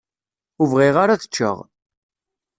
[0.59, 1.57] Ur bɣiɣ ara ad ččeɣ.